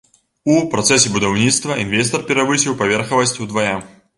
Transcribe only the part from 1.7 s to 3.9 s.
інвестар перавысіў паверхавасць удвая.